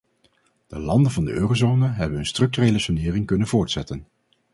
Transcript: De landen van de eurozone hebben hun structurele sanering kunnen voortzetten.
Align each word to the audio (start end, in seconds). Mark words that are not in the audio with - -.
De 0.67 0.79
landen 0.79 1.11
van 1.11 1.25
de 1.25 1.31
eurozone 1.31 1.87
hebben 1.87 2.15
hun 2.15 2.25
structurele 2.25 2.79
sanering 2.79 3.25
kunnen 3.25 3.47
voortzetten. 3.47 4.07